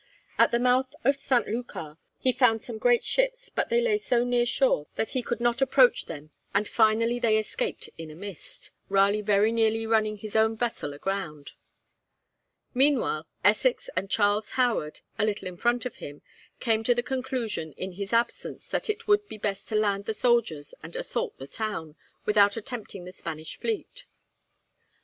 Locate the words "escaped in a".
7.37-8.15